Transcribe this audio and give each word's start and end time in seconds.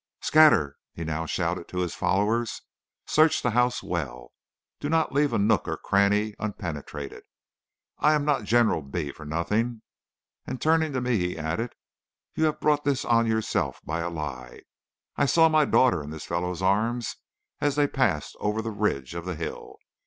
"'Scatter!' 0.23 0.77
he 0.95 1.03
now 1.03 1.27
shouted 1.27 1.67
to 1.67 1.77
his 1.77 1.93
followers. 1.93 2.63
'Search 3.05 3.43
the 3.43 3.51
house 3.51 3.83
well. 3.83 4.31
Do 4.79 4.89
not 4.89 5.11
leave 5.11 5.31
a 5.31 5.37
nook 5.37 5.67
or 5.67 5.77
cranny 5.77 6.33
unpenetrated. 6.39 7.21
I 7.99 8.13
am 8.15 8.25
not 8.25 8.43
General 8.45 8.81
B 8.81 9.11
for 9.11 9.25
nothing.' 9.27 9.83
And 10.47 10.59
turning 10.59 10.91
to 10.93 11.01
me, 11.01 11.19
he 11.19 11.37
added: 11.37 11.75
'You 12.33 12.45
have 12.45 12.59
brought 12.59 12.83
this 12.83 13.05
on 13.05 13.27
yourself 13.27 13.79
by 13.85 13.99
a 13.99 14.09
lie. 14.09 14.63
I 15.17 15.27
saw 15.27 15.47
my 15.49 15.65
daughter 15.65 16.01
in 16.01 16.09
this 16.09 16.25
fellow's 16.25 16.63
arms 16.63 17.17
as 17.59 17.75
they 17.75 17.85
passed 17.85 18.35
over 18.39 18.63
the 18.63 18.71
ridge 18.71 19.13
of 19.13 19.25
the 19.25 19.35
hill. 19.35 19.75